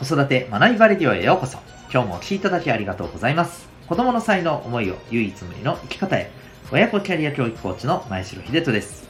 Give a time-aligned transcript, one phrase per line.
[0.00, 1.58] 子育て学びバレディオへようこそ。
[1.92, 3.68] 今日もお聴きいただきありがとうございます。
[3.86, 6.30] 子供の才能、思いを唯一無二の生き方へ。
[6.72, 9.06] 親子キャリア教育コーチの前城秀人です。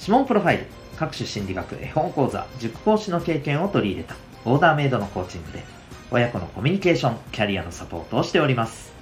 [0.00, 0.66] 指紋プロファイル、
[0.96, 5.62] 各種心理学、絵本講座、塾講師の経験を取り入れたオーダーメイドのコーチングで、
[6.10, 8.92] 親子のコミュニケーション、キャリアのサポートをしております。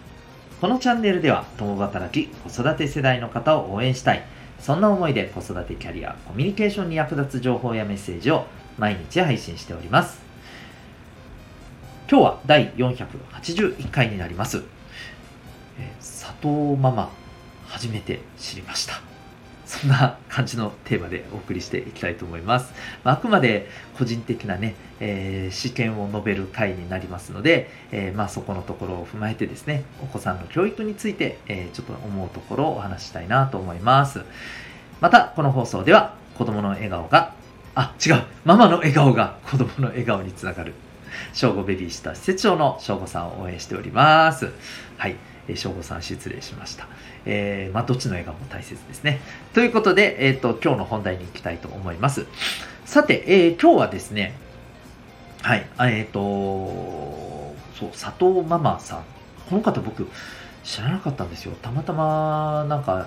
[0.60, 4.22] このチャンネルでは、共働き、子育て世代の方を応援したい、
[4.60, 8.44] そんな思いで子育てキャリア、コミュニケーションに役立つ情報やメッセージを
[8.78, 10.20] 毎日配信しております。
[12.10, 14.62] 今日は第481回になります。
[15.78, 17.10] え佐藤ママ、
[17.66, 19.02] 初めて知りました。
[19.66, 22.72] そんな感じのテーマでお送りしていきたいと思います。
[23.04, 23.68] まあくまで
[23.98, 34.22] 個人的なね、えー、試験を述べる回になりますので、えー、まあ、そこのところを踏まえてですね、お子さんの教育について、えー、ちょっと思うところをお話したいなと思います。
[35.00, 37.34] また、この放送では子供の笑顔が
[37.78, 38.24] あ、違う。
[38.44, 40.74] ママの笑顔が子供の笑顔につながる。
[41.32, 44.50] 正午ベビーシッター施設長の正午さんを応援しております。
[44.96, 45.14] はい。
[45.46, 46.88] えー、正午さん失礼しました。
[47.24, 49.20] えー、まあ、どっちの笑顔も大切ですね。
[49.54, 52.26] ということで、えっ、ー、と、今日の本題に行きたいと思います。
[52.84, 54.34] さて、えー、今日はですね、
[55.42, 56.18] はい、えっ、と、
[57.78, 59.04] そう、佐藤ママさん。
[59.48, 60.08] この方僕、
[60.64, 61.54] 知らなかったんですよ。
[61.62, 63.06] たまたま、なんか、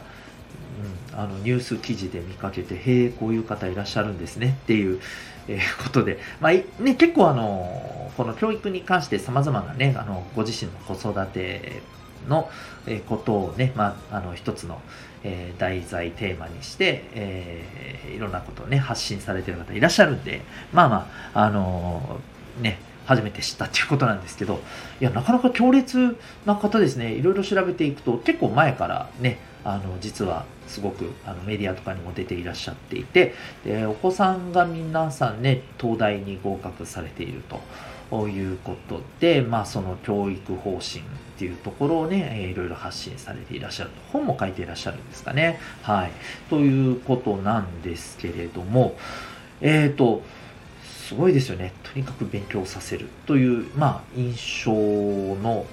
[1.13, 4.99] うん、あのニュース記事で見かけて、へえ、こういう方いらっしゃるんですねっていう、
[5.47, 11.81] えー、ことで、まあね、結構あの、この教育に関して様々なね、あのご自身の子育て
[12.27, 12.49] の
[13.07, 14.81] ことをね、まあ、あの一つの、
[15.23, 20.41] えー、題材テーマにして、えー、いろんなことをね、発信されてる方いらっしゃるんで、
[20.73, 24.61] まあまあ、あのー、ね、初めて知ったっていうことなんですけど、
[24.99, 27.13] いや、なかなか強烈な方ですね。
[27.13, 37.41] いろいろ調べていくと、結構前からね、あの、実はすごくあのメディアとかにも出ていらっしゃっていて、でお子さんが皆さんね、東大に合格されている
[38.09, 41.03] ということで、まあその教育方針っ
[41.37, 43.95] ていうところをね、いろいろ発信されていらっしゃると。
[44.11, 45.59] 本も書いていらっしゃるんですかね。
[45.81, 46.11] はい。
[46.49, 48.95] ということなんですけれども、
[49.61, 50.21] えっ、ー、と、
[50.83, 51.73] すごいですよね。
[51.83, 55.65] とにかく勉強させるという、まあ、印象の、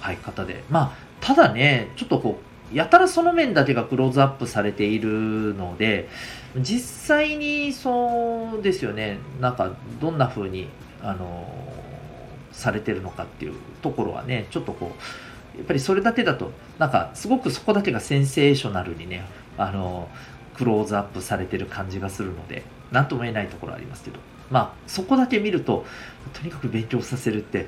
[0.00, 0.62] はい、方で。
[0.70, 6.08] まあ、ただね、ちょっとこう、やたらその面だけがクローズアップされているので、
[6.58, 10.68] 実際にそうですよね、なんかどんな風に、
[11.02, 11.46] あの、
[12.52, 14.92] されてるのかっていうところはね、ちょっとこ
[15.54, 19.24] う、やっぱりそれだけだと、なんかすごくそこだけがセンセーショナルにね、
[19.56, 20.08] あの、
[20.54, 24.18] クローズアップされてる感じがするので、なんとも言えないところありますけど。
[24.50, 25.84] まあ、そこだけ見ると、
[26.32, 27.66] とにかく勉強させるって、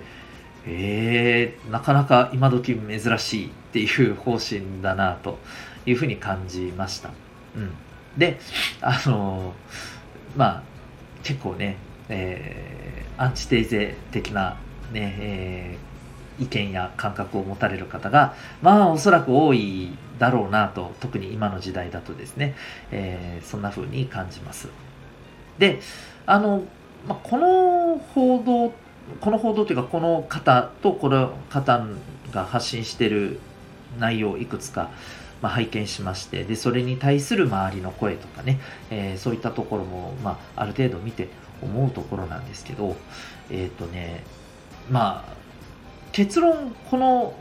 [0.66, 5.38] えー、なかなか今時珍しいっていう方針だなと
[5.86, 7.10] いうふうに感じました。
[7.56, 7.70] うん。
[8.16, 8.38] で、
[8.80, 10.62] あのー、まあ、
[11.22, 11.76] 結構ね、
[12.08, 14.56] えー、アンチテーゼ的な
[14.92, 22.54] ね、えー、意見や感覚を持たれる方が、まあ、おそらく多いだろうなと、特に今の時代だとですね、
[22.90, 24.68] えー、そんな風に感じます。
[25.58, 25.80] で、
[26.26, 26.64] あの、
[27.06, 28.72] まあ、この報道、
[29.20, 31.84] この報道というか、この方とこの方
[32.32, 33.40] が発信している
[33.98, 34.90] 内容をいくつか、
[35.40, 38.60] まあ、拝見しまして、で、それに対する周りの声とかね、
[38.90, 41.28] えー、そういったところも、まあ、ある程度見て
[41.62, 42.96] 思うところなんですけど、
[43.50, 44.24] えっ、ー、とね、
[44.90, 45.32] まあ、
[46.12, 47.34] 結論、この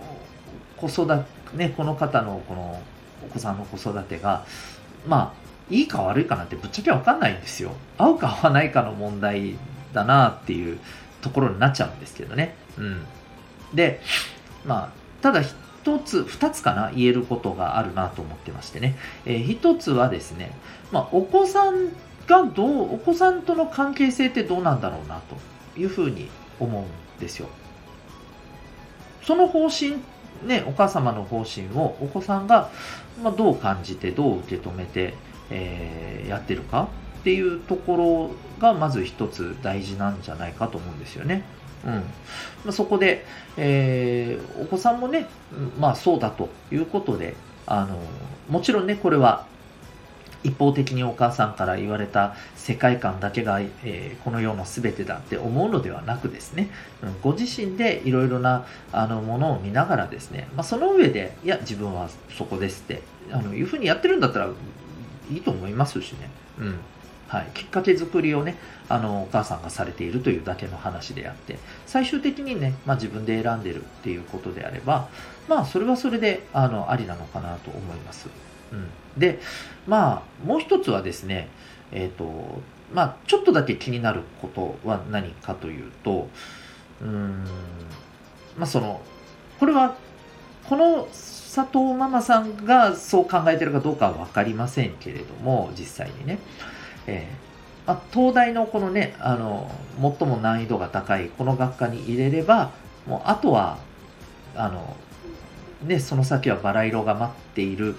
[0.78, 2.82] 子育て、ね、この方のこの
[3.26, 4.46] お子さんの子育てが、
[5.08, 7.72] まあ、いいか悪いかなんてぶっちゃけわかんないんですよ。
[7.98, 9.56] 合うか合わないかの問題
[9.94, 10.80] だなっていう
[11.22, 12.56] ところになっちゃうんですけどね。
[12.78, 13.06] うん。
[13.74, 14.02] で、
[14.66, 14.90] まあ、
[15.22, 15.42] ただ
[15.88, 18.98] 一つ、二つかな、言えることがあるなと思ってましてね。
[19.26, 20.52] えー、一つはですね、
[20.92, 21.88] まあ、お子さん
[22.28, 27.48] がどう、お子さんとの関係性ってどうなんだろうなというふうに思うんですよ。
[29.24, 29.96] その方針
[30.46, 32.70] ね、お母様の方針をお子さんが、
[33.24, 35.14] まあ、どう感じて、どう受け止めて、
[35.50, 36.90] えー、やってるか
[37.20, 37.96] っていうとこ
[38.60, 41.44] ろがまず一つ大事なんじゃないかと思うんですよね。
[41.86, 42.04] うんま
[42.70, 43.26] あ、そこで、
[43.56, 45.28] えー、お子さんもね、
[45.80, 47.36] まあそうだということで、
[47.66, 48.00] あの、
[48.50, 49.46] もちろんね、これは
[50.44, 56.70] 一方的にお母さんから言われた世界観だけが、えー、この世の全てだって思うのではなくですね、
[57.02, 63.02] うん、ご自身でいろいろなあのものを見ながらですね、まあ、その上で、いや、自分はそこですって、
[63.32, 64.50] あのいうふうにやってるんだったら、
[65.30, 66.30] いいと思いますしね。
[66.60, 66.80] うん。
[67.28, 67.48] はい。
[67.54, 68.56] きっかけ作りをね、
[68.90, 75.10] あの、お母さんがされているというだけの話であって、最終的にね、まあ自分で選んでるっていうことであれば、
[75.48, 78.30] まあそれはそれで、あの、ありなのかなと思います。
[78.72, 78.90] うん。
[79.18, 79.40] で、
[79.88, 81.50] まあ、もう一つはですね、
[81.92, 82.62] えっ、ー、と、
[82.94, 86.30] まあ、ちょっとだけ気になることは何かというと、
[87.02, 87.44] うん、
[88.58, 89.02] まあ、その、
[89.60, 89.96] これは、
[90.70, 96.40] この佐藤ママさんがそう考えてるかどうかは分かりませんけれども、実際にね。
[97.08, 97.48] えー
[97.88, 99.72] まあ、東大のこのね、あの、
[100.02, 102.72] 最も難易度が高いこの学科に入れれば、
[103.08, 103.78] もうあとは、
[104.56, 104.96] あの、
[105.84, 107.96] ね、その先はバラ色が待っている、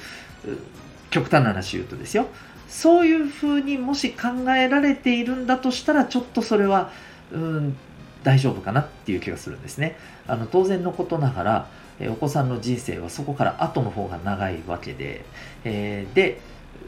[1.09, 2.27] 極端な話言うとですよ。
[2.69, 6.91] そういうふうにもし考えられているんだとしたら、ちょっとそれは、
[7.33, 7.77] うん、
[8.23, 9.97] 大丈夫かなっていう気がするんですね。
[10.27, 11.69] あの当然のことながら、
[11.99, 15.25] えお子さんの人生はそこから後の方が長いわけで、
[15.65, 16.41] えー、で、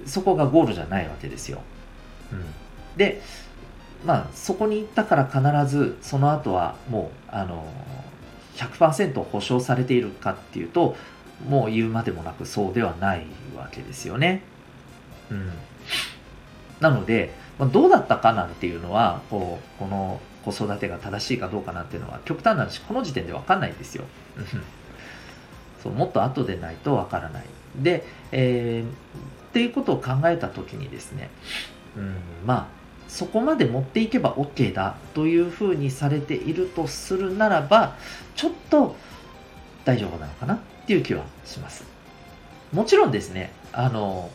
[0.05, 1.63] そこがゴールじゃないわけですよ。
[2.33, 2.45] うん、
[2.97, 3.21] で、
[4.05, 7.65] まあ、そこに行ったから必ずその後はもう、あの
[8.57, 10.97] 100%保証されているかっていうと、
[11.49, 13.25] もう言うまでもなくそうではない
[13.57, 14.43] わけですよね。
[15.31, 15.51] うん。
[16.81, 24.05] なので、まあ、どうだったかなんていうのは、こう、この子育てが正しいかどうかなんていうのは極端な話、この時点でわかんないんですよ。
[25.83, 27.45] そうもっと後でないとわからない。
[27.77, 31.31] で、えー、っていうことを考えたときにですね、
[31.97, 32.15] うん、
[32.47, 32.67] まあ、
[33.09, 37.97] そこまで持っていけば OK だというふうにされているとするならば、
[38.37, 38.97] ちょっと
[39.85, 41.85] 大丈夫なのかなっていう気はします。
[42.73, 44.31] もちろんですね、あの、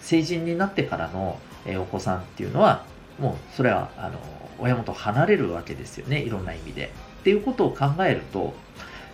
[0.00, 1.38] 成人になってからの、
[1.80, 2.84] お子さんっていうのは、
[3.20, 4.18] もうそれは、あの、
[4.58, 6.92] 親元離れるわけですよね、いろんな意味で。
[7.20, 8.54] っていうことを考えると、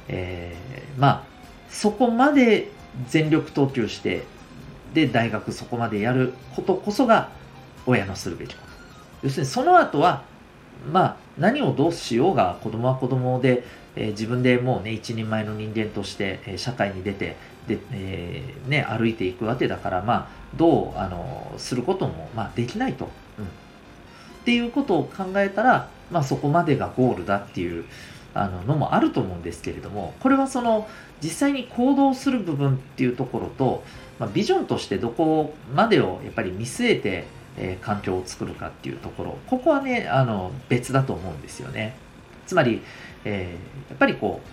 [0.08, 1.22] えー、まあ、
[1.68, 2.68] そこまで
[3.08, 4.24] 全力投球して、
[4.94, 7.30] で、大学そこまでやることこそが
[7.86, 8.72] 親のするべきこと。
[9.24, 10.24] 要するにその後は、
[10.92, 13.64] まあ、何をどうしようが子供は子供で、
[13.94, 17.36] えー、自分でもうね、一人前の人間として、えー、社会に出て、
[17.66, 23.08] で、えー、ね、歩いていくわけだから、まあ、どう、あの、することも、まあ、できないと。
[23.38, 23.44] うん。
[23.44, 23.48] っ
[24.44, 27.84] ていうことを考えたら、まあ、そこまでがゴールだっていう
[28.34, 30.88] あののもあると思うんですけれども、これはその
[31.22, 33.84] 実際に行動する部分っていうところと、
[34.18, 37.26] まあ、ビジョンとしてどこまでをやっぱり見据えて、
[37.56, 41.94] えー、環境を作るかっていうところ、ここはね、あの別だと思うんですよね。
[42.46, 42.82] つまり、
[43.24, 44.48] えー、やっぱりこう、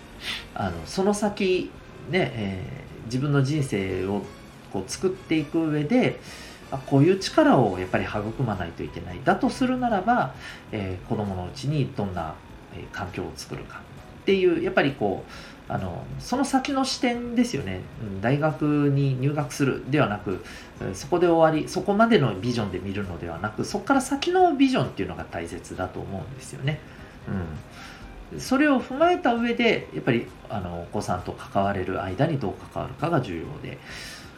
[0.54, 1.70] あのその先、
[2.10, 4.22] ね、えー、自分の人生を
[4.72, 6.20] こう作っていく上で、
[6.86, 9.20] こういう力をやっぱり育まないといけない。
[9.24, 10.34] だとするならば、
[10.70, 12.34] えー、子供のうちにどんな
[12.74, 13.80] え環境を作るか
[14.22, 20.44] っていうやっぱりこうあのその先の視点ですよね、うん、大学に入学するではなく
[20.94, 26.80] そこで終わりそこまでのビジョンで見るのではなくそこから先のビジョンっていうのが大切だと思うんですよね。
[28.32, 33.78] うん、それを踏まえた上でやっぱりあのお子さんと関われる間にどう関わるかが重要で、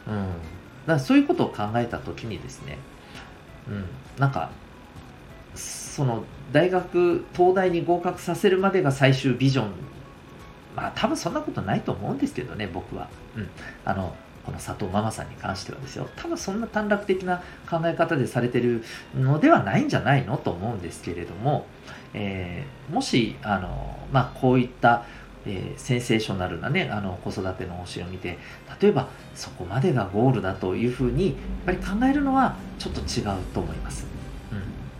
[0.07, 0.33] うん、だか
[0.85, 2.77] らそういうことを考えた時にですね、
[3.67, 3.85] うん、
[4.19, 4.51] なんか
[5.93, 9.67] その大学東大に合格させるまでが最終ビジョン。
[10.75, 13.07] まあ多分そんなことないと思うんですけどね僕は、
[13.37, 13.49] うん、
[13.85, 16.09] あのこの佐藤ママさんに関してはですよ。
[16.15, 18.83] 多分そんな短絡的な考え方でされてる
[19.15, 21.67] のではないんじゃないのと思うんですけれども、
[22.15, 25.05] えー、もしあの、まあ、こういった
[25.45, 28.37] えー、センセーショナルなね、あの子育ての方針を見て、
[28.81, 31.35] 例えばそこまでがゴールだというふうに、やっ
[31.65, 34.12] ぱり考えるのはちょっと違うと思います。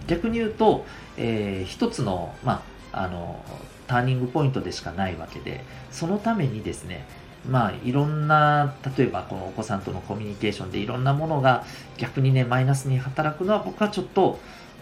[0.07, 0.85] 逆に言うと、
[1.17, 3.43] えー、一つの,、まあ、あの
[3.87, 7.05] ターニングポイントでしかないわけでそのためにですね
[7.49, 11.65] まあいろんな例えばこのお子さんとのコミュニケーションでいろんなものが
[11.97, 14.39] 逆にねマイナスに働くのは僕はちょっと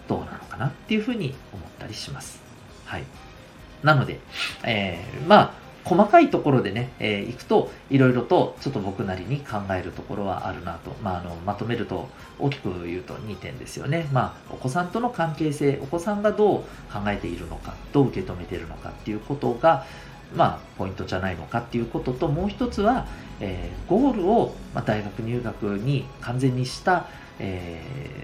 [0.08, 2.40] どうなのかなっていうふうに思ったりします。
[2.86, 3.04] はい。
[3.84, 4.20] なので、
[4.64, 10.92] えー、まあ細かいところでね、えー、行くと、いろいろとちょっと僕なりに考えるところはあるなと。
[11.02, 12.10] まあ、あの、まとめると、
[12.40, 14.08] 大きく言うと2点ですよね。
[14.12, 16.60] まあ、お子さんとの関係性、お子さんがどう
[16.92, 19.86] 考えているのか、どう受け止めているのかっていうことが、
[20.36, 23.08] まあ、ポイントじゃないのかっていうことと、もう一つは、
[23.40, 27.08] えー、ゴールを、まあ、大学入学に完全にした、
[27.44, 27.82] え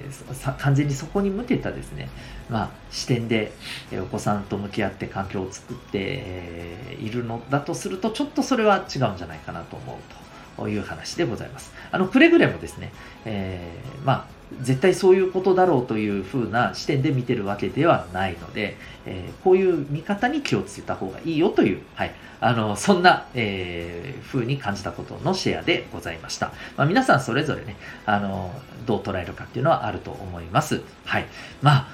[0.10, 2.08] ー、完全にそこに向けたですね、
[2.50, 3.52] まあ、視点で、
[3.92, 11.74] えお子さんと向き合って環境を作って、えいるのだとすると、ちょっとそれは違うんじゃないかなと思うという話でございます。
[11.92, 12.92] あの、くれぐれもですね、
[13.26, 26.54] えー、まあ、絶対そういうことだろうというふうな視点で見てるわけではないので、えー、こういう見方に気をつけた方がいいよという、はい、あの、そんな、えー、風に感じたことのシェアでございました。
[26.78, 27.76] まあ、皆さんそれぞれね、
[28.06, 28.54] あの、
[28.86, 30.82] どう捉えるかっていうのはあると思います。
[31.06, 31.26] はい。
[31.62, 31.88] まあ、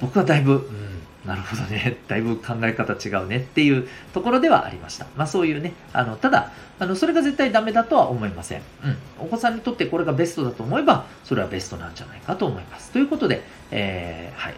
[0.00, 5.06] 僕はだいぶ、うん、なるほどね、 だいぶ考え方違うねっていうところではありました。
[5.16, 8.62] まあそういうね、あの、ただ、あの、それが絶対ダメだとは思いません。
[8.84, 8.96] うん。
[9.20, 12.90] お子さんにとってこれがベストだと思えば、それはベストなんじゃないかと思います。
[12.90, 14.54] ということで、えー、はい。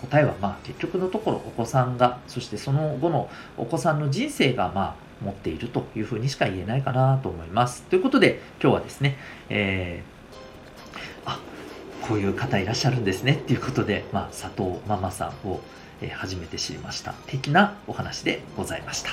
[0.00, 7.82] 答えはまあ結局のところお子さんが、そしてその後のお子さんの人生がまあ持っているというふうにしか言えないかなと思います。
[7.82, 9.16] ということで今日はですね、
[9.48, 10.17] えー、あ、
[12.08, 15.60] こういう方いらっしゃるんですねっていうことで、まあ佐藤ママさんを
[16.00, 19.10] え初めて知りました的なお話でございました。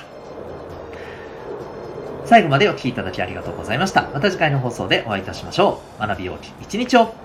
[2.25, 4.09] 最後までお聴きいただきありがとうございました。
[4.13, 6.01] また次回の放送でお会いいたしましょう。
[6.01, 7.24] 学びようき一日を